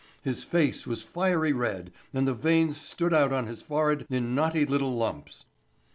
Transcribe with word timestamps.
His 0.23 0.43
face 0.43 0.87
was 0.87 1.03
fiery 1.03 1.53
red 1.53 1.91
and 2.11 2.27
the 2.27 2.33
veins 2.33 2.75
stood 2.81 3.13
out 3.13 3.31
on 3.31 3.45
his 3.45 3.61
forehead 3.61 4.07
in 4.09 4.33
knotty 4.33 4.65
little 4.65 4.95
lumps. 4.95 5.45